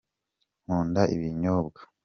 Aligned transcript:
nkunda 0.65 1.01
ibinyobwa. 1.15 1.81